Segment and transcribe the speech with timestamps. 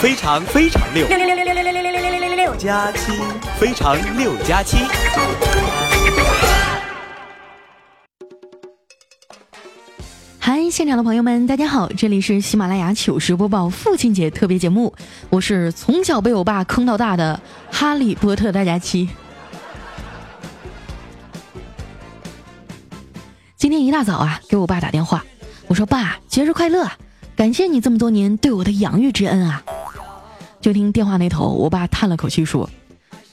[0.00, 3.10] 非常非常六六六六六六六六六六六六六六加七，
[3.58, 4.76] 非常六加七。
[10.38, 14.94] 嗨，现场的朋友们，大家好，这里是喜马拉雅糗事播报父亲节特别节目，
[15.30, 17.40] 我是从小被我爸坑到大的
[17.72, 19.08] 哈利波特大家期。
[23.56, 25.24] 今天一大早啊，给我爸打电话，
[25.66, 26.88] 我说爸，节日快乐，
[27.34, 29.64] 感谢你这么多年对我的养育之恩啊。
[30.60, 32.68] 就听电话那头，我爸叹了口气说：“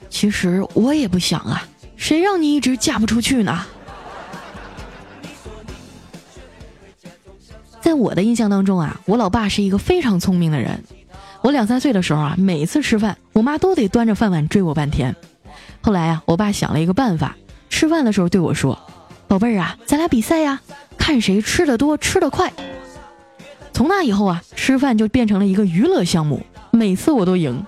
[0.10, 3.66] 其实我也不想啊，谁让你一直嫁不出去呢？”
[7.82, 10.84] 在我的印象当中啊，我老爸是一个非常聪明的人。
[11.42, 15.16] 我两三岁的时候啊，每次吃饭，我妈都得端着饭碗追我半天。
[15.82, 17.38] 后来啊，我爸想了一个办法，
[17.70, 18.80] 吃饭的时候对我说
[19.28, 20.60] ：“宝贝儿啊，咱俩比赛呀，
[20.98, 22.52] 看谁吃的多，吃的快。”
[23.72, 26.44] 从那以后啊，吃饭就变成了一个娱乐项目。
[26.76, 27.66] 每次我都赢，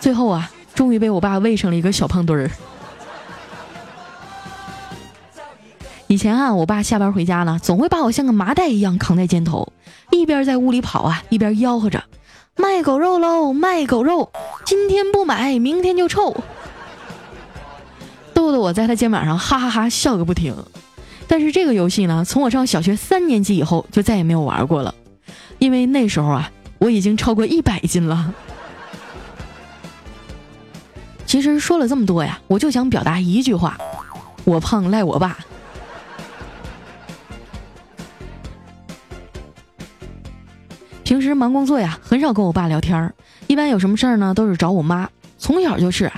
[0.00, 2.50] 最后啊，终于被我爸喂成了一个小胖墩儿。
[6.06, 9.72] 以前啊，我爸下班回家呢，总会把我像个麻袋一样扛在肩头，
[10.10, 12.02] 一边在屋里跑啊，一边吆喝着
[12.56, 14.32] ：“卖狗肉喽，卖狗肉！
[14.64, 16.34] 今天不买，明天就臭。”
[18.32, 20.54] 逗得我在他肩膀上哈哈哈笑个不停。
[21.26, 24.94] 但是这个游戏呢，从我上小学三年级以后就再也没有玩过了，
[25.58, 26.50] 因为那时候啊。
[26.78, 28.34] 我已经超过一百斤了。
[31.26, 33.76] 其实说了这么多呀，我就想表达一句话：
[34.44, 35.38] 我胖赖我爸。
[41.04, 43.14] 平时忙工作呀，很少跟我爸聊天儿，
[43.46, 45.08] 一般有什么事儿呢，都是找我妈。
[45.38, 46.10] 从小就是，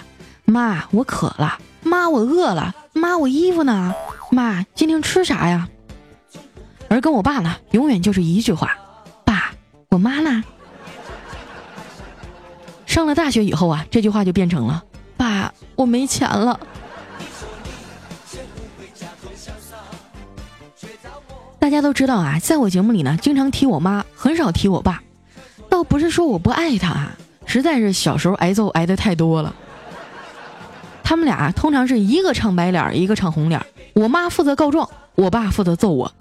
[0.44, 3.94] 妈我渴了，妈我饿了，妈我衣服呢，
[4.30, 5.68] 妈今天吃啥呀？
[6.88, 8.76] 而跟我爸呢，永远就是一句话。
[9.90, 10.44] 我妈呢？
[12.86, 14.84] 上了大学以后啊，这句话就变成了
[15.18, 16.60] ：“爸，我没钱了。”
[21.58, 25.02] 大家都知道啊，在我节目里呢，经常提我妈，很少提我爸。
[25.68, 29.52] 倒不是说我不爱他啊，实在是小时候挨揍挨的太多了。
[31.02, 33.60] 他们俩通常是一个唱白脸，一个唱红脸。
[33.94, 36.12] 我妈负责告状，我爸负责揍我。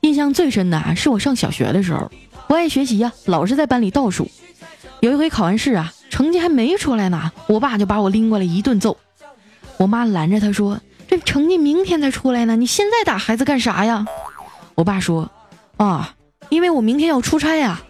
[0.00, 2.10] 印象最深的啊，是我上小学的时候。
[2.50, 4.28] 不爱学习呀，老是在班里倒数。
[4.98, 8.96] 有一回考完试啊，成绩还没出来呢，我爸就把我拎过来一顿揍。
[9.76, 14.04] 我妈拦着他说：“这成绩明天才出来呢，你现在打孩子干啥呀？”
[14.74, 15.30] 我爸说
[15.78, 16.16] ：“啊，
[16.48, 17.80] 因为我明天要出差呀。”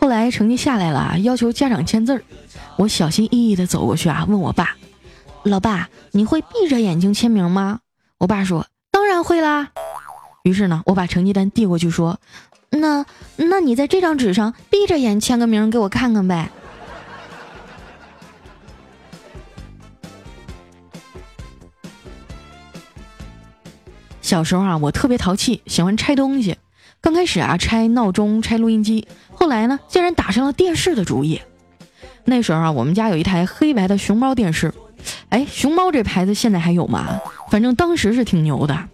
[0.00, 2.22] 后来成绩下来了，要求家长签字儿。
[2.76, 4.74] 我小心翼翼的走过去啊，问我爸
[5.44, 7.80] ：“老爸，你会闭着眼睛签名吗？”
[8.16, 8.64] 我爸说。
[8.92, 9.72] 当然会啦。
[10.44, 12.20] 于是呢，我把成绩单递过去，说
[12.70, 13.04] ：“那
[13.36, 16.50] 那你在这张纸上闭着眼签个名给我看看呗。”
[24.20, 26.56] 小时候啊，我特别淘气，喜欢拆东西。
[27.00, 31.40] 刚开始啊，拆闹钟、拆录音机，后来呢，竟然打上了电视的主意。
[32.24, 34.72] 那时候啊，我们家有一台黑白的熊猫电视。
[35.28, 37.20] 哎，熊猫这牌子现在还有吗？
[37.52, 38.88] 反正当时是挺牛的。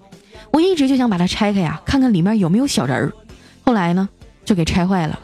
[0.50, 3.12] 我一直就想把它拆开呀，看看里面有没有小人儿。
[3.64, 4.08] 后来呢，
[4.44, 5.16] 就给拆坏了。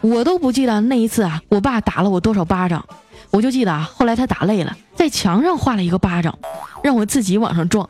[0.00, 2.84] 我都不记得那一次啊，我爸打了我多少巴掌，
[3.30, 6.36] 我就记得啊，后来他打累了，在墙上画了一个巴掌，
[6.82, 7.88] 让我自己往上撞。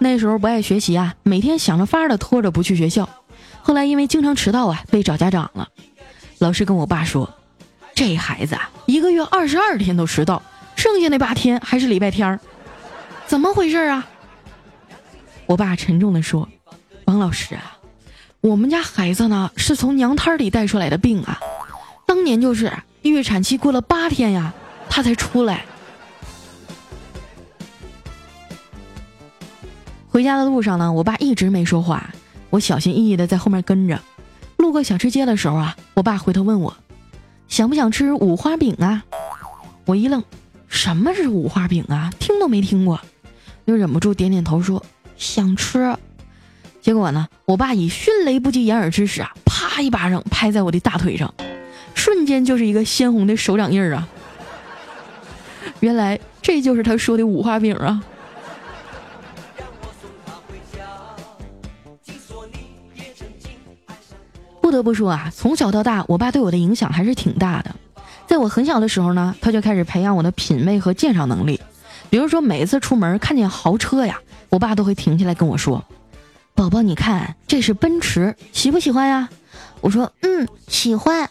[0.00, 3.08] 那时候不爱学习啊，每天想着法的拖着不去学校。
[3.62, 5.68] 后来因为经常迟到啊，被找家长了。
[6.40, 7.32] 老师跟我爸说。
[7.94, 10.42] 这孩子啊，一个月二十二天都迟到，
[10.74, 12.40] 剩下那八天还是礼拜天儿，
[13.26, 14.06] 怎么回事啊？
[15.46, 16.48] 我爸沉重的说
[17.06, 17.78] ：“王老师啊，
[18.40, 21.38] 我们家孩子呢是从娘胎里带出来的病啊，
[22.06, 22.72] 当年就是
[23.02, 24.52] 预产期过了八天呀，
[24.90, 25.64] 他才出来。”
[30.08, 32.10] 回家的路上呢，我爸一直没说话，
[32.50, 34.00] 我小心翼翼的在后面跟着。
[34.56, 36.76] 路过小吃街的时候啊，我爸回头问我。
[37.54, 39.04] 想不想吃五花饼啊？
[39.84, 40.24] 我一愣，
[40.66, 42.10] 什么是五花饼啊？
[42.18, 43.00] 听都没听过，
[43.66, 44.84] 又忍不住点点头说
[45.16, 45.94] 想吃。
[46.82, 51.32] 结果呢，我爸以迅雷不及掩耳之势啊，啪一巴掌拍在我的大腿上，
[51.94, 54.08] 瞬间就是一个鲜红的手掌印儿啊！
[55.78, 58.02] 原来这就是他说的五花饼啊！
[64.64, 67.76] 不得不说啊，从小到大，我爸对我的影响还是挺大的。
[68.26, 71.60] 在我很小的时候呢，他就开始培养我的品味和鉴赏能力。
[72.08, 74.18] 比如说，每次出门看见豪车呀，
[74.48, 75.84] 我爸都会停下来跟我说
[76.56, 79.28] ：“宝宝，你看这是奔驰，喜不喜欢呀？”
[79.82, 81.28] 我说：“嗯，喜欢。”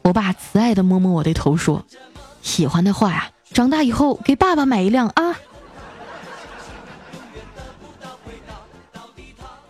[0.00, 1.84] 我爸慈爱的摸摸我的头说
[2.40, 5.36] ：“喜欢的话呀，长大以后给爸爸买一辆啊。”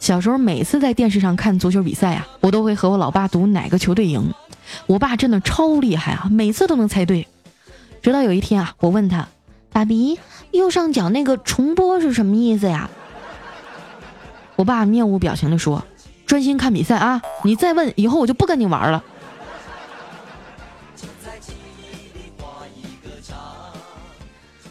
[0.08, 4.32] 小时候每次在电视上看足球比赛呀，我都会和我老爸赌哪个球队赢。
[4.86, 7.28] 我爸真的超厉害啊，每次都能猜对。
[8.00, 9.28] 直到有一天啊，我问他
[9.70, 10.18] ：“爸比，
[10.50, 12.88] 右上角那个重播是什么意思呀？”
[14.56, 15.84] 我爸面无表情地说
[16.24, 19.04] ：“专心看比赛啊，你再问，以后我就不跟你玩了。”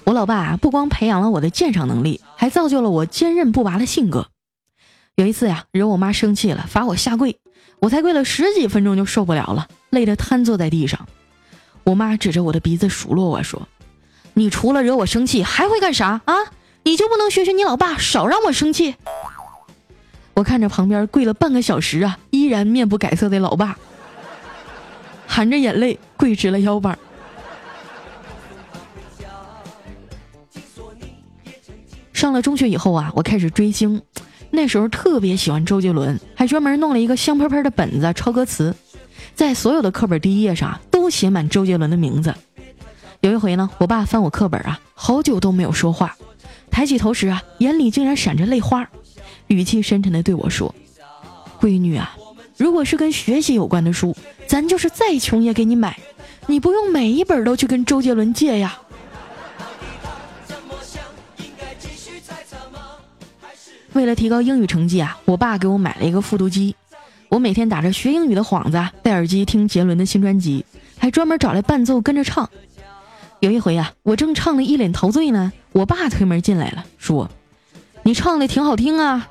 [0.04, 4.30] 我老爸啊，不光培养了我的鉴赏能力，还造就了我坚韧不拔的性格。
[5.18, 7.40] 有一次呀，惹我妈生气了，罚我下跪，
[7.80, 11.08] 我才跪了十几分钟就受不了了，累得瘫坐在地上。
[11.84, 13.68] 我妈指着我的鼻子数落我说
[14.36, 16.36] ：“你除了惹我生气，还会干啥啊？
[16.84, 18.94] 你就不能学学你老爸，少让我生气？”
[20.36, 23.76] 我看着旁边跪了半个小时啊，依然面不改色的老爸，
[25.26, 27.00] 含着眼泪跪直了腰板。
[32.14, 34.00] 上了中学以后啊，我开始追星。
[34.58, 38.74] 那时候特别喜欢周杰伦，还专门弄了一个香喷喷的本子抄歌词，
[39.36, 42.34] 在所有的课本第一页上都写满周杰伦的名字。
[43.22, 46.18] 有一回呢，我爸翻我课本啊，好久都没有说话，
[46.72, 48.90] 抬起头时啊，眼里竟然闪着泪花，
[49.46, 50.74] 语气深沉地对我说
[51.62, 52.18] ：“闺女啊，
[52.58, 54.18] 如果是跟学习有关的书，
[54.48, 56.00] 咱就是再穷也给你买，
[56.48, 58.76] 你不用每一本都去跟周杰伦借呀。”
[63.98, 66.76] 为了提高英语成绩啊，我爸给我买了一个复读机。
[67.30, 70.64] 我每天打着学英语的幌子，戴耳机听杰伦的新专辑，
[71.00, 72.48] 还专门找来伴奏跟着唱。
[73.40, 77.28] 有一回啊，我正唱的一脸陶醉呢，我爸推门进来了，说
[78.04, 79.28] ：“你唱的挺好听啊。”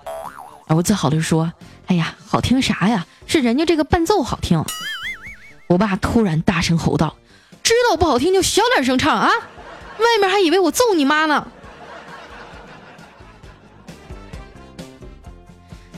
[0.66, 1.52] 我自豪的说
[1.86, 3.06] ：“哎呀，好听啥呀？
[3.28, 4.64] 是人家这个伴奏好听。”
[5.70, 7.16] 我爸突然大声吼道
[7.62, 9.30] ：“知道不好听就小点声唱啊！
[9.98, 11.46] 外面还以为我揍你妈呢。”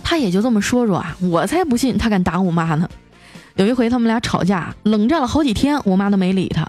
[0.09, 2.89] 他也就这么说说啊，我才不信他敢打我妈呢。
[3.57, 6.67] 有一回他们俩吵架，冷战了好几天，我妈都没理他。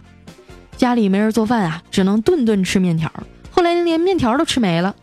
[0.75, 3.09] 家里没人做饭啊，只能顿顿吃面条。
[3.49, 4.93] 后来连面条都吃没了。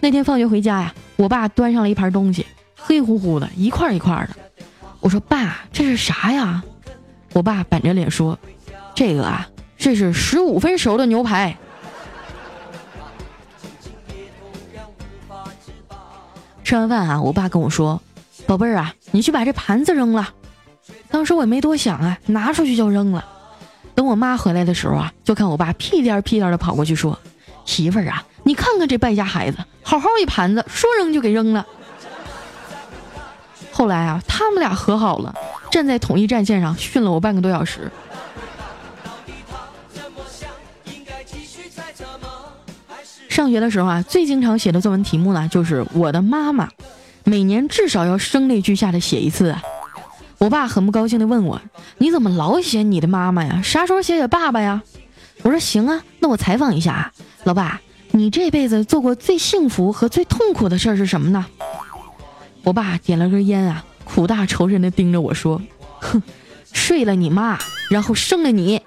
[0.00, 2.44] 那天放学回家呀，我爸端上了一盘东西，
[2.74, 4.64] 黑乎乎的，一块一块的。
[4.98, 6.64] 我说：“爸，这是啥呀？”
[7.34, 8.36] 我爸板着脸说
[8.96, 11.56] ：“这个啊，这是十五分熟的牛排。”
[16.70, 18.00] 吃完饭啊，我爸跟我说
[18.46, 20.28] ：“宝贝儿啊，你去把这盘子扔了。”
[21.10, 23.24] 当时我也没多想啊，拿出去就扔了。
[23.96, 27.18] 等我妈回来的时候啊，就看我爸屁颠屁颠的跑过去说
[27.66, 31.66] ：“媳妇儿啊，你看看这败家孩子，好好一盘子，说扔就给扔了。”
[33.74, 35.34] 后来啊，他们俩和好了，
[35.72, 37.90] 站在统一战线上训了我半个多小时。
[43.30, 46.68] 上学的时候啊，最经常写的作文题目呢，就是我的妈妈，
[47.24, 49.54] 每年至少要声泪俱下的写一次。
[50.38, 51.62] 我爸很不高兴的问我
[51.98, 53.62] ：“你怎么老写你的妈妈呀？
[53.62, 54.82] 啥时候写写爸爸呀？”
[55.42, 57.12] 我说：“行啊，那我采访一下啊，
[57.44, 61.46] 老爸，你这辈子做过最幸福和最痛苦的事儿是什么呢？”
[62.64, 65.62] 我爸点了根烟啊，苦大仇深的盯着我说
[66.00, 66.20] ：“哼，
[66.72, 67.58] 睡了你妈，
[67.90, 68.82] 然后生了你。”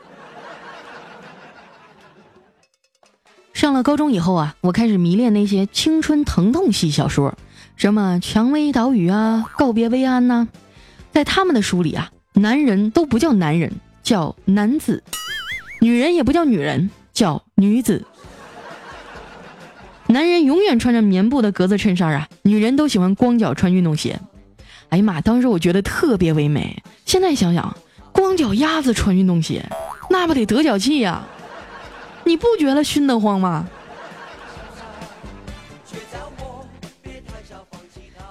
[3.63, 7.33] 上了高中以后啊，我开始迷恋那些青春疼痛系小说，
[7.77, 10.49] 什么《蔷薇岛屿》啊，《告别薇安》呐。
[11.13, 13.71] 在他们的书里啊，男人都不叫男人，
[14.03, 15.01] 叫男子；
[15.79, 18.05] 女人也不叫女人，叫女子。
[20.07, 24.19] 男人永远穿着棉布的格子衬衫啊，女人都喜欢光脚穿运动鞋。
[24.89, 26.83] 哎呀妈，当时我觉得特别唯美。
[27.05, 27.73] 现在想想，
[28.11, 29.65] 光脚丫子穿运动鞋，
[30.09, 31.25] 那不得得脚气呀？
[32.23, 33.67] 你不觉得熏得慌吗？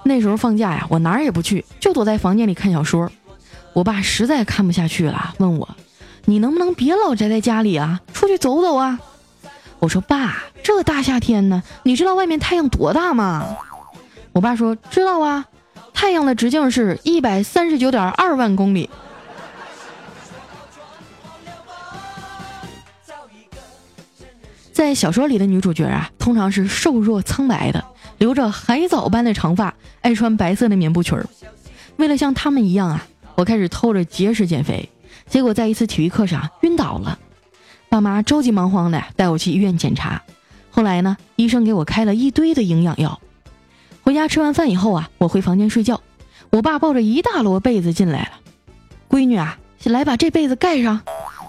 [0.04, 3.10] 那时候放假呀，我哪儿也不去，就躲在房间里看小说。
[3.72, 5.68] 我爸实在看不下去了，问我
[6.26, 8.98] ：“你能不能别老宅在家里啊，出去走走啊？”
[9.78, 13.56] 我说：“爸，这大夏天呢，你知道外面太阳多大吗？”
[14.32, 15.46] 我爸说：“知道啊，
[15.94, 18.90] 太阳的直径是一百三十九点二万公里。”
[24.82, 27.84] 在小说里的女主角啊，通常是瘦弱苍白的，
[28.18, 31.26] 留着海藻般的长发，爱穿白色的棉布裙儿。
[31.96, 34.88] 为了像她们一样啊，我开始偷着节食减肥，
[35.28, 37.18] 结果在一次体育课上晕倒了，
[37.88, 40.20] 爸妈着急忙慌的带我去医院检查。
[40.70, 43.20] 后来呢，医生给我开了一堆的营养药。
[44.02, 46.00] 回家吃完饭以后啊，我回房间睡觉，
[46.50, 48.30] 我爸抱着一大摞被子进来了。
[49.08, 51.00] 闺女啊，来把这被子盖上。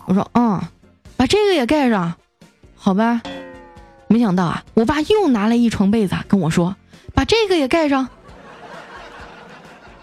[0.06, 0.62] 我说嗯，
[1.18, 2.14] 把这个也盖上，
[2.84, 3.22] 好吧。
[4.10, 6.76] 没想到啊，我爸又拿来一床被子跟我说，
[7.14, 8.10] 把这个也盖上。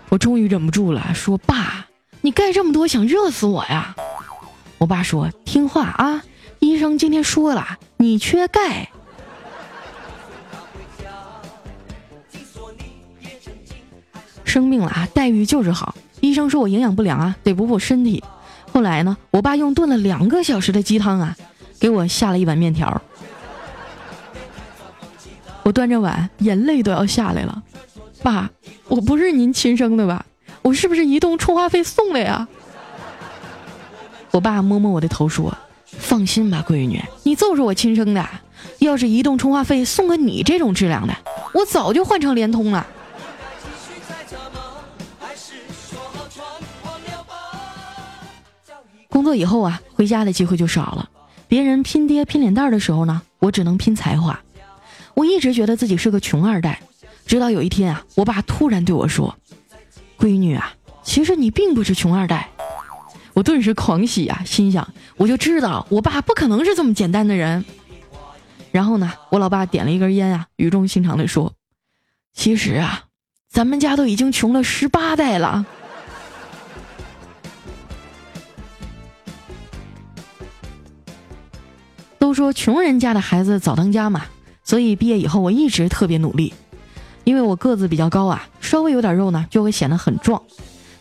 [0.09, 1.89] 我终于忍不住了，说爸，
[2.23, 3.95] 你盖这么多，想热死我呀？
[4.79, 6.23] 我爸说听话啊，
[6.59, 8.89] 医生今天说了，你缺钙。
[14.43, 15.95] 生病了啊，待遇就是好。
[16.21, 18.25] 医生说我营养不良啊，得补补身体。
[18.73, 21.37] 后来呢，我爸用炖了两个小时的鸡汤啊，
[21.81, 23.03] 给我下了一碗面条。
[25.63, 27.63] 我端着碗，眼泪都要下来了。
[28.23, 28.51] 爸，
[28.87, 30.25] 我不是您亲生的吧？
[30.63, 32.47] 我是不是移动充话费送的呀？
[34.31, 35.57] 我爸摸摸我的头说
[35.87, 38.25] ：“放心吧，闺女，你就是我亲生的。
[38.79, 41.15] 要是移动充话费送个你这种质量的，
[41.55, 42.87] 我早就换成联通了。”
[49.09, 51.09] 工作以后啊，回家的机会就少了。
[51.51, 54.39] 别人拼爹拼脸蛋的时候呢，我只能拼才华。
[55.15, 56.81] 我一直觉得自己是个穷二代，
[57.27, 59.37] 直到有一天啊，我爸突然对我说
[60.17, 62.49] ：“闺女啊，其实你并不是穷二代。”
[63.35, 67.65] 我顿时狂喜啊，心想我就知道我爸不可能是这么简单的人。
[68.71, 71.53] 然后呢，我老爸点了一根烟啊，语重心长地说
[72.33, 73.07] ：“其实啊，
[73.49, 75.67] 咱们家都已经穷了十八代了。”
[82.31, 84.23] 都说穷人家的孩子早当家嘛，
[84.63, 86.55] 所以毕业以后我一直特别努力。
[87.25, 90.41] 因为我个子比较高啊，稍微有点肉呢就会显得很壮，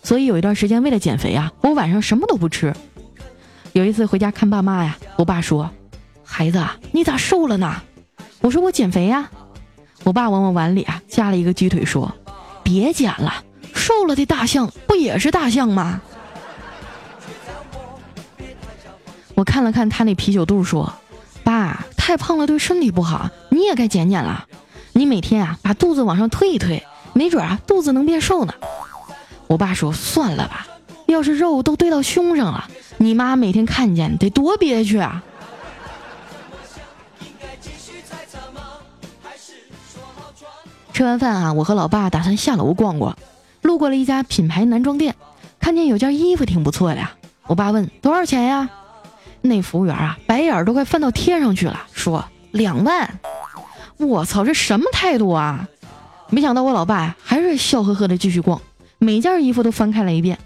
[0.02, 2.74] 所以有一段时间为了减肥啊，我晚上什么都不吃。
[3.74, 5.70] 有一次回家看爸妈呀，我爸说
[6.26, 7.80] ：“孩子啊，你咋瘦了呢？”
[8.42, 9.30] 我说：“我减肥呀。”
[10.04, 12.12] 我爸往我碗里啊夹了一个鸡腿，说
[12.66, 13.44] ：“别减了，
[13.76, 16.02] 瘦了的大象不也是大象吗？”
[19.36, 20.92] 我看了看他那啤酒肚，说。
[21.50, 24.46] 爸，太胖了对身体不好，你也该减减了。
[24.94, 28.54] 你每天啊把肚子往上推一推，没准啊肚子能变瘦呢。
[29.48, 30.68] 我爸说算了吧，
[31.08, 35.24] 要是肉都堆到胸上了，你妈每天看见得多憋屈啊。
[40.94, 43.18] 吃完饭啊，我和老爸打算下楼逛逛，
[43.64, 45.16] 路过了一家品牌男装店，
[45.60, 47.14] 看见有件衣服挺不错的呀。
[47.48, 48.70] 我爸问多少钱呀？
[49.42, 53.20] 那服务员啊，白眼都快翻到天上去了，说两万。
[53.98, 55.68] 我操，这什么态度啊！
[56.30, 58.62] 没想到我老爸还是笑呵呵的继续逛，
[58.98, 60.38] 每件衣服都翻开了一遍。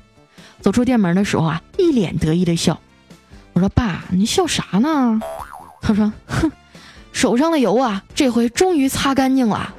[0.61, 2.79] 走出店门的时候啊，一脸得意的笑。
[3.53, 5.19] 我说爸，你笑啥呢？
[5.81, 6.51] 他说，哼，
[7.11, 9.73] 手上的油啊，这回终于擦干净了。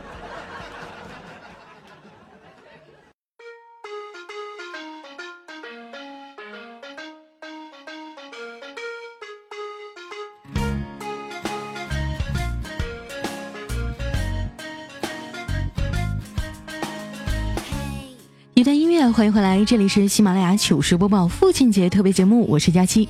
[19.13, 23.07] 欢迎回来，这里是喜马拉雅糗事播报父亲节特别节目，我是佳期。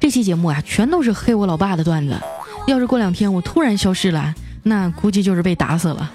[0.00, 2.18] 这期节目啊，全都是黑我老爸的段子。
[2.66, 6.10] 要是过两天我突然消失了，那估计就是被打死了。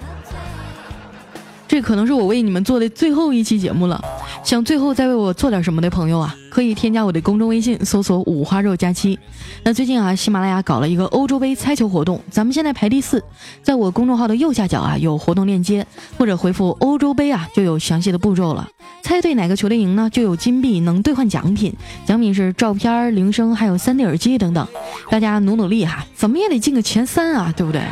[1.74, 4.00] 这可能是我为你们做的最后一期节目了。
[4.44, 9.18] 想最后再为我做点什么的朋友啊，可以添加我的公众微信，搜索“五花肉佳期”。
[9.64, 13.20] 那最近啊，喜马拉雅搞了一个欧洲杯猜球活动，咱们现在排第四，
[13.60, 15.84] 在我公众号的右下角啊有活动链接，
[16.16, 18.68] 或者回复“欧洲杯”啊就有详细的步骤了。
[19.02, 21.74] 猜对哪个球队赢呢，就有金币能兑换奖品，
[22.06, 24.64] 奖品是照片、铃声，还有 3D 耳机等等。
[25.10, 27.82] 大家努努力哈，怎么也得进个前三啊，对不对？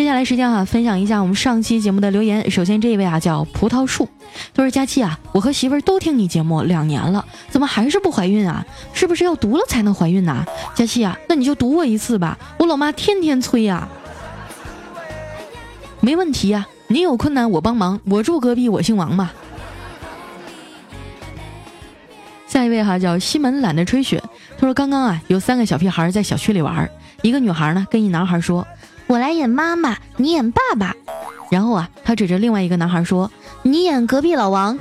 [0.00, 2.50] 接下来时间哈，分享一下我们上期节目的留言。
[2.50, 4.08] 首先这一位啊叫葡萄树，
[4.54, 8.64] 他说：“佳期啊，我和媳妇儿都听你节目两年了，怎么还是不怀孕啊？
[8.94, 10.46] 是不是要读了才能怀孕呢？
[10.74, 13.86] 佳期啊，那你就读我一次吧，我老妈天天催呀。
[16.00, 19.30] 没问题呀，你有困难我帮忙，我住隔壁，我姓王嘛。
[22.46, 24.18] 下一位哈叫西门懒得吹雪，
[24.56, 26.90] 他说刚刚啊有三个小屁孩在小区里玩，
[27.20, 28.66] 一个女孩呢跟一男孩说。”
[29.10, 30.94] 我来演妈妈，你演爸爸。
[31.50, 33.28] 然后啊，他指着另外一个男孩说
[33.64, 34.78] ：“你演隔壁老王。”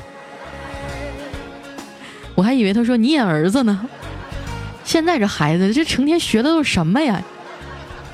[2.38, 3.90] 我还以为他说你演儿子呢。
[4.84, 7.24] 现在这孩子这成天学的都是什么呀？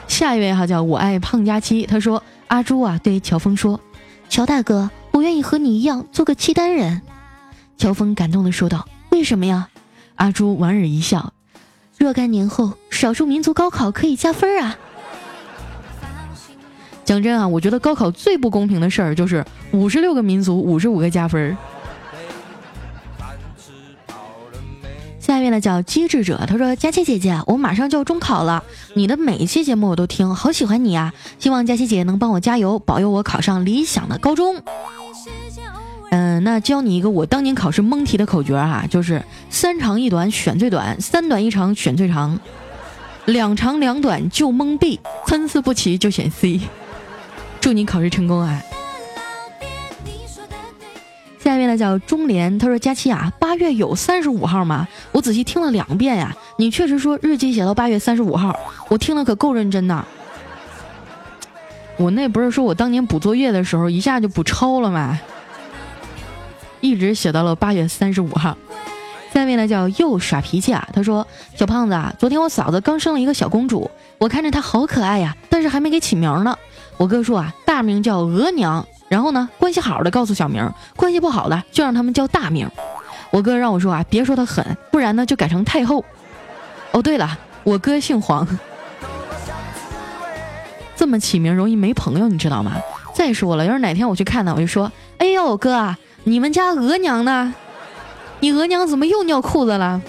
[0.08, 3.82] 下一位哈叫我爱胖佳期，他说阿朱啊对乔峰说
[4.30, 7.02] ：“乔大哥，我愿意和你一样做个契丹人。”
[7.78, 9.68] 乔峰感动的说道：“为什么呀？”
[10.16, 11.34] 阿朱莞尔一笑，
[11.98, 14.78] 若干年后少数民族高考可以加分啊。
[17.06, 21.56] 讲真啊，我觉得高考最不公平的事儿就是五十六个民族五十五个加分儿。
[25.20, 31.12] 下面呢叫机智者，他说：“佳琪姐姐，我马上就要中考了，你的每一期节目我都听，好喜欢你啊！
[31.40, 34.62] 希望佳琪姐能帮我加油，保佑我考上理想的高中。”
[36.12, 42.40] 嗯，那教你一个我当年考试蒙题的口诀哈，就是三长一短选最短，三短一长选最长，
[43.26, 46.62] 两长两短就蒙 B，参差不齐就选 C。
[47.66, 48.62] 祝你考试成功啊！
[51.40, 54.88] 下面呢叫中联，他说：“佳期啊，八月有三十五号吗？
[55.12, 58.56] 我仔细听了两遍呀，你确实说日记写到八月三十五号，
[58.88, 60.06] 我听了可够认真的。
[61.98, 65.20] 我那不是说我当年补作业的时候一下就补超了吗？
[66.82, 68.56] 一直写到了八月三十五号。
[69.34, 76.56] 下面呢叫又耍脾气啊，他说：小胖子啊，昨天我嫂子刚生了一个小公主，我看着她好可爱呀，但是还没给起名呢。
[76.98, 82.68] 我哥说啊，大名叫额娘。”然后呢，关系好的告诉小名，关系不好的就让他们叫大名。
[83.30, 86.04] 我哥让我说啊，别说他狠，不然呢就改成太后。
[86.92, 88.48] 哦，对了，我哥姓黄。
[90.96, 92.74] 这么起名容易没朋友，你知道吗？
[93.14, 97.54] 再说了，要是哪天我去看他，我就说，哎呦哥啊，你们家额娘呢？
[98.40, 100.02] 你额娘怎么又尿裤子了？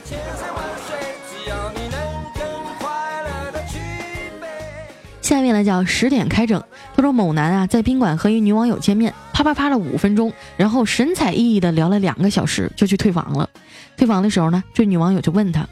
[5.27, 6.63] 下面呢叫十点开整。
[6.95, 13.51] 他说某男啊在宾馆和一女网友见面，啪啪啪了五分钟，然后神采奕奕的聊了两个小时，就去退房了。
[13.97, 15.67] 退房的时候呢，这女网友就问他：“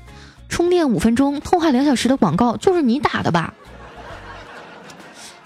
[0.50, 3.54] 充电五分钟，通话两小时的广告就是你打的吧？”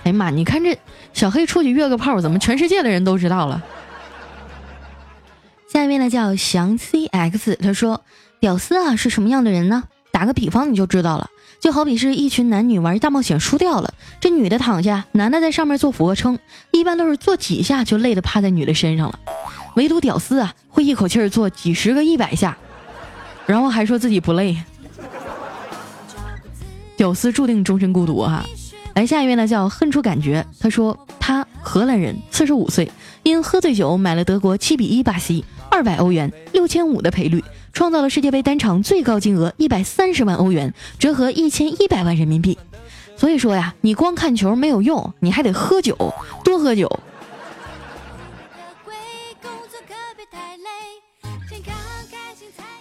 [0.05, 0.79] 哎呀妈，你看这
[1.13, 3.63] 小黑出去约个炮，怎么全世界的人都知道了？
[5.71, 8.03] 下面呢叫祥 cx，他说
[8.41, 9.85] ：“屌丝啊是什么样的人呢？
[10.11, 11.29] 打个比方你就知道了。”
[11.61, 16.39] 就好比是一群男女玩大冒险输掉了，这女的躺下，男的在上面做俯卧撑，
[16.71, 19.19] 一般都是做几下就累得趴在女的身上了，
[19.75, 22.57] 唯独屌丝啊会一口气儿做几十个一百下，
[23.47, 24.57] 然后还说自己不累。
[26.97, 28.45] 屌丝注定终身孤独哈。
[28.95, 32.91] 来下一位呢叫恨出感觉，他说他荷兰人，四十五岁，
[33.23, 37.43] 因喝醉酒买了德国七比一巴西，二百欧元，六千五的赔率。
[37.73, 42.59] 创造了世界杯单场最高金额一百三十万欧元，折合一千一百万人民币。
[43.17, 45.97] 所以说呀，你光看球没有用，你还得喝酒，
[46.45, 47.01] 多喝酒。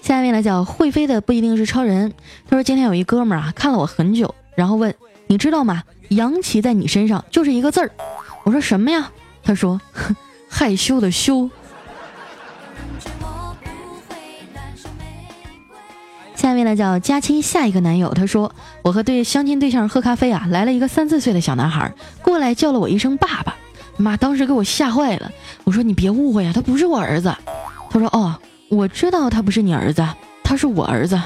[0.02, 2.14] 下面呢叫会飞的不一定是超人。
[2.50, 4.96] 他说今天有一哥们儿啊看了我很久，然后问
[5.28, 5.84] 你知道吗？
[6.10, 7.92] 洋气在你身上就是一个字儿。
[8.46, 9.12] 我说什么呀？
[9.44, 9.82] 他说
[10.48, 11.50] 害羞的羞。
[16.58, 21.94] 下面呢叫佳期下一个男友，他说我和对相亲对象喝咖啡啊，来了一个三四岁的小男孩，
[22.24, 23.56] 过来叫了我一声爸爸，
[23.96, 25.32] 妈当时给我吓坏了。
[25.66, 27.32] 我说你别误会呀，他不是我儿子。
[27.92, 28.36] 他说哦，
[28.70, 30.04] 我知道他不是你儿子，
[30.44, 31.22] 他是我儿子。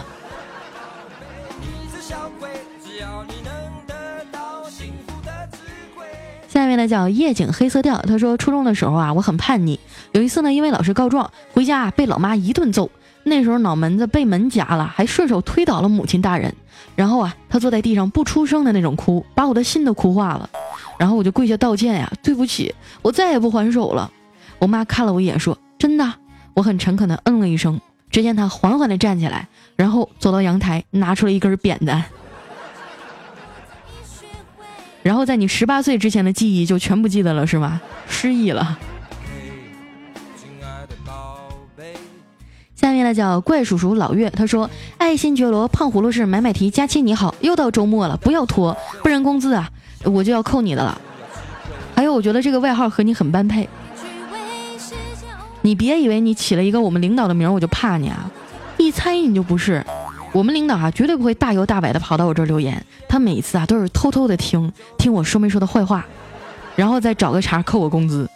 [6.50, 9.80] 下面呢叫夜景黑色调，他说初中的时候啊，我很叛逆，
[10.12, 12.91] 有一次呢，因为老师告状，回家被老妈一顿揍。
[13.23, 16.53] 那时候脑门子被门夹了，还顺手推倒了母亲大人，
[16.95, 20.49] 然后啊，他坐在地上不出声的那种哭，把我的心都哭化了。
[20.97, 24.12] 然后我就跪下道歉呀，对不起，我再也不还手了。
[24.60, 26.13] 我妈看了我一眼，说：“真的。”
[26.53, 27.79] 我很诚恳的嗯了一声。
[28.10, 32.03] 只见他缓缓的站起来，然后走到阳台，拿出了一根扁担。
[35.01, 37.79] 然后在你十八岁之前的记忆就全不记得了是吗？
[38.07, 38.77] 失忆了。
[42.82, 44.67] 下面呢叫怪叔叔老岳，他说
[44.98, 49.70] ：“爱新觉罗胖葫芦是买买提佳期你好，又到周末了，不要拖，不然工资啊
[50.04, 51.00] 我就要扣你的了。
[51.96, 53.70] 还有，我觉得这个外号和你很般配，
[55.62, 58.32] 你别以为你起了一个我们领导的名我就怕你啊，
[58.78, 59.86] 一猜你就不是。
[60.34, 66.04] 我们领导啊绝对不会大摇大摆的跑到我这儿留言，他每次啊都是偷偷的听听我说没说的坏话，
[66.76, 68.28] 然后再找个茬扣我工资。”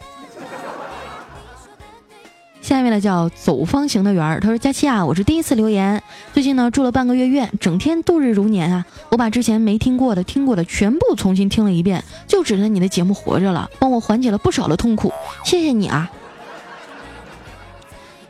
[2.65, 6.01] 下面呢叫走方形的圆儿，他说：“佳期啊，我是第一次留言。
[6.34, 8.84] 最近呢住了半个月院，整天度日如年啊。
[9.12, 15.13] 我把之前没听过的、听过的全部重新听了一遍，就指着你的节目活着了，帮我缓解了不少的痛苦。
[15.43, 16.10] 谢谢你啊，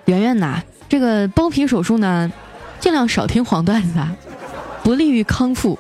[0.04, 0.62] 圆圆呐。
[0.90, 2.30] 这个包皮手术呢，
[2.82, 4.02] 尽量少听黄段子，
[4.84, 5.80] 不利于康复。”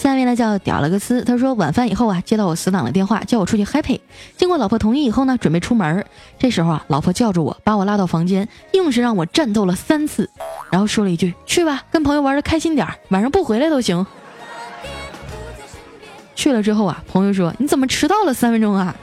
[0.00, 4.00] 下面呢叫屌了个丝，他说晚饭以后啊，接到我死党的电话，叫我出去 happy。
[4.34, 6.02] 经过老婆同意以后呢，准备出门。
[6.38, 10.30] 这时候啊，老婆叫住我，把我拉到房间，硬是让我战斗了三次，
[10.70, 14.06] 然后说了一句：“去吧，跟朋友玩的开心点，晚上不回来都行。”
[16.34, 18.96] 去了之后啊，朋友说：“你怎么迟到了三分钟啊？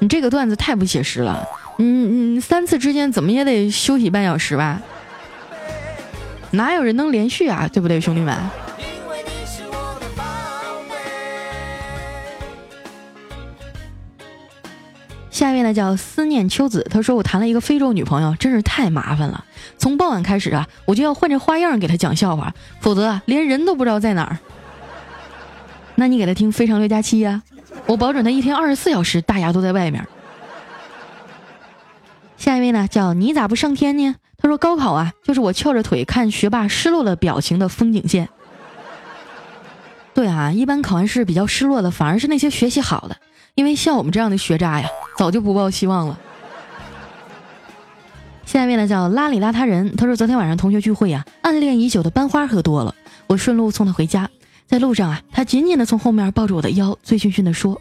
[0.00, 1.42] 你这个段子太不写实了。
[1.78, 4.82] 嗯嗯，三次之间怎么也得休息半小时吧？
[6.50, 7.66] 哪有人能连续啊？
[7.72, 8.36] 对不对，兄弟们？”
[15.36, 19.44] 下面呢叫思念秋子，他说我谈了一个非洲女朋友，真是太麻烦了。
[19.76, 24.38] 从傍晚开始啊，我就要换着花样给她讲笑话，否则啊，连人都不知道在哪儿。
[25.96, 27.42] 那你给她听《非常六加七》呀，
[27.84, 30.08] 我保准她一天二十四小时大牙都在外面。
[32.38, 34.14] 下一位呢叫你咋不上天呢？
[34.38, 38.30] 他说高考啊，就是我翘着腿看学霸失落的表情的风景线。
[40.14, 43.14] 对啊，一般考完试比较失落的，反而是那些学习好的。
[43.54, 46.18] 因为像我们这样的学渣呀，早就不抱希望了。
[48.44, 52.94] 下一位呢叫邋里邋遢人，他说昨天晚上同学聚会呀，暗恋已久的班花喝多了，
[53.26, 54.30] 我顺路送他回家，
[54.66, 57.80] 在路上啊，他紧紧的从后面抱着我的腰，醉醺醺的说：“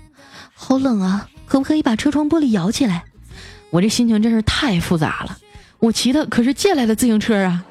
[0.56, 3.04] 好冷啊，可不可以把车窗玻璃摇起来？”
[3.70, 5.38] 我这心情真是太复杂了，
[5.80, 7.64] 我骑的可是借来的自行车啊。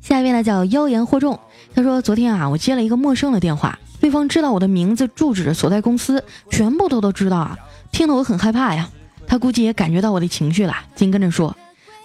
[0.00, 1.38] 下一位呢叫妖言惑众。
[1.76, 7.58] 他说：“昨天啊，我接了一个陌生的电话，对方知道我的名字、住址、所在公司，全部都都知道啊，
[7.92, 8.88] 听得我很害怕呀。
[9.26, 11.54] 他估计也感觉到我的情绪了，紧跟着说：‘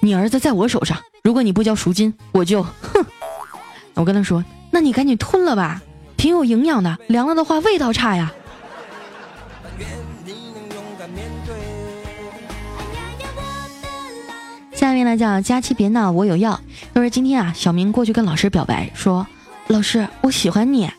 [0.02, 3.06] 你儿子在我手上，如果你不交赎金，我就哼。’
[3.96, 5.82] 我跟他说：‘那你赶紧吞了吧，
[6.18, 8.34] 挺有营养的，凉了的话味道差呀。’
[14.76, 16.60] 下面呢叫佳期别闹，我有药。
[16.94, 19.26] 他说今天啊，小明过去跟老师表白说。”
[19.68, 20.90] 老师，我喜欢你。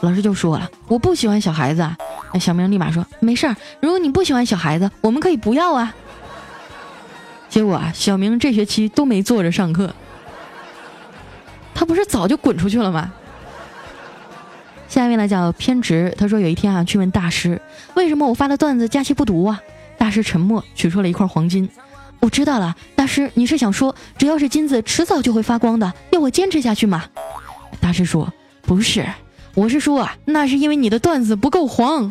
[0.00, 1.88] 老师就说了，我不喜欢小孩子。
[2.32, 5.94] 那小明立马说，没事儿，如果你不喜欢小孩子，我们可以不要啊。
[7.48, 9.94] 结果啊，小明这学期都没坐着上课。
[11.74, 13.12] 他不是早就滚出去了吗？
[14.88, 17.60] 下面呢叫偏执，他说有一天啊，去问大师，
[17.94, 19.60] 为什么我发的段子佳期不读啊？
[19.96, 21.68] 大师沉默，取出了一块黄金。
[22.20, 27.04] 我知道了，大师，你是想说，只要是金子，迟早就会发光的，要我坚持下去吗？
[27.84, 28.32] 大师说
[28.64, 29.04] ：“不是，
[29.54, 32.10] 我是说啊，那是因为你的段子不够黄。”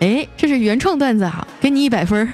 [0.00, 2.32] 哎，这是原创段子啊，给你一百分儿。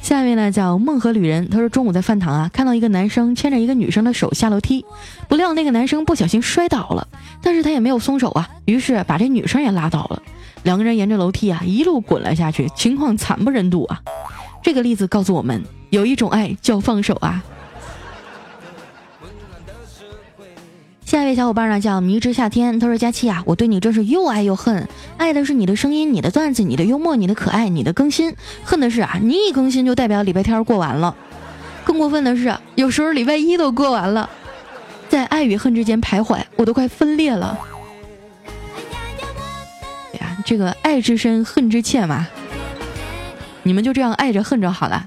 [0.00, 4.86] 下面呢叫梦河旅人，他说中午在饭堂啊，看到一个男生牵着一个女生的手下楼梯，
[5.28, 7.08] 不料那个男生不小心摔倒了，
[7.42, 10.22] 但是他也没有松手啊，于是把这女生也拉倒了，
[10.62, 14.00] 两个人沿着楼梯啊一路滚了下去，情况惨不忍睹啊。
[14.64, 17.44] 这个例子告诉我们，有一种爱叫放手啊。
[21.04, 28.32] 下一位小伙伴呢叫迷之夏天，他说：“佳期啊，我对你真是又爱又恨，爱的是你的声音、你的段子、你的幽默、你的可爱、你的更新；
[28.64, 31.14] 恨的是啊，你一更新就代表礼拜天过完了。
[31.84, 34.30] 更过分的是，有时候礼拜一都过完了，
[35.10, 37.58] 在爱与恨之间徘徊，我都快分裂了。
[40.14, 42.26] 哎呀，这个爱之深，恨之切嘛。”
[43.64, 45.04] 你们就这样爱着恨着好了。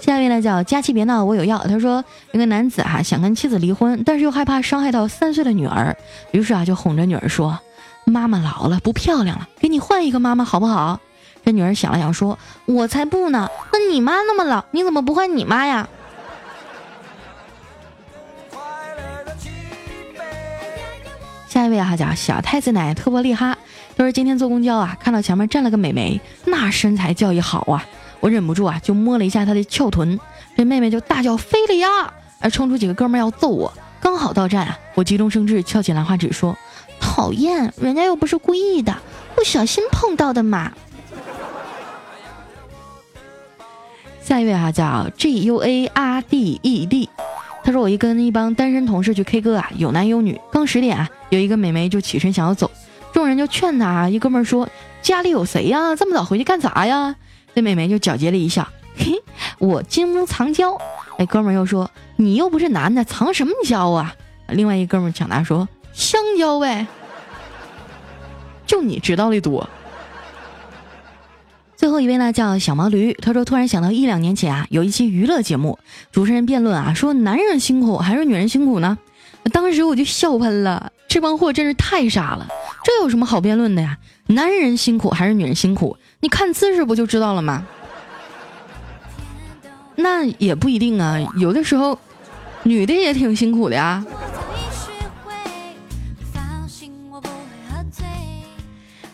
[0.00, 1.58] 下一位呢叫佳期别闹，我有药。
[1.58, 5.96] 他说，一个男子哈想跟妻子离婚，但是又害怕伤害到三岁的女儿，
[6.32, 7.56] 于是啊就哄着女儿说
[8.04, 10.98] ：“妈妈老了不漂亮了，给你换一个妈妈好不好？”
[11.46, 13.48] 这女儿想了想说：“我才不呢！
[13.72, 15.88] 那你妈那么老，你怎么不换你妈呀？”
[21.48, 23.56] 下一位哈叫小太子奶特波利哈。
[23.96, 27.86] 就是今天坐公交啊，看到前面站了个美眉，那身材叫一好啊，
[28.20, 30.18] 我忍不住啊就摸了一下她的翘臀，
[30.56, 33.72] 这妹妹就大叫非礼啊，而冲出几个哥们要揍我。
[34.00, 36.56] 刚好到站啊，我急中生智，翘起兰花指说
[36.98, 38.96] ：“讨厌，人家又不是故意的，
[39.36, 40.72] 不小心碰到的嘛。”
[44.20, 47.08] 下一位啊叫 G U A R D E D，
[47.62, 52.70] 他说我一跟一帮单身同事去 K 歌啊，有男有女，刚十点啊，有一个美眉就起身想要走。
[53.32, 54.68] 人就劝他，一哥们说
[55.02, 55.96] ：“家里有谁呀？
[55.96, 57.16] 这么早回去干啥呀？”
[57.54, 58.66] 这美眉就狡黠了一笑
[58.96, 59.20] ：“嘿，
[59.58, 60.78] 我金屋藏娇。”
[61.18, 64.14] 哎，哥们又说：“你又不是男的，藏什么娇啊？”
[64.48, 66.86] 另外一哥们抢答说：“香蕉呗。”
[68.66, 69.68] 就你知道的多。
[71.76, 75.78] 最后一位呢，叫小毛驴，他说：“突然想到一两年前啊，有一期娱乐节目，
[76.12, 78.96] 主持人辩论啊，说男人辛苦还是女人辛苦呢？
[79.52, 82.48] 当时我就笑喷了，这帮货真是太傻了。”
[82.84, 83.98] 这有什么好辩论的呀？
[84.28, 85.98] 男人辛苦还是女人辛苦？
[86.20, 87.66] 你看姿势不就知道了吗？
[89.94, 91.98] 那也不一定啊，有的时候
[92.62, 94.02] 女的也挺辛苦的呀。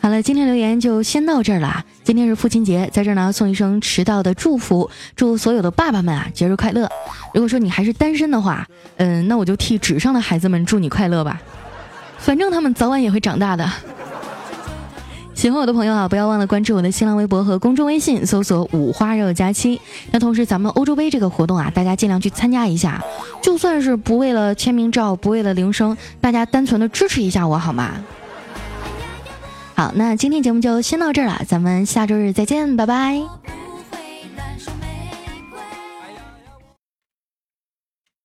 [0.00, 1.84] 好了，今天留言就先到这儿了。
[2.04, 6.88] 今天是父亲节，在这儿呢送一声迟到的祝福，祝所有的爸爸们啊节日快乐。
[7.34, 8.66] 如果说你还是单身的话，
[8.98, 11.42] 嗯，那我就替纸上的孩子们祝你快乐吧，
[12.18, 13.70] 反正他们早晚也会长大的。
[15.35, 19.81] 喜欢我的朋友啊，不要忘了关注我的新浪微博和公众微信，搜索“五花肉佳期”。
[20.11, 23.00] 那同时，咱们欧洲杯这个活动啊，大家尽量去参加一下，
[23.40, 27.92] 就算是不为了签名照，不为了铃声，大家单纯的支持一下我好吗？
[29.76, 33.22] 好，那今天节目就先到这儿了，咱们下周日再见，拜拜。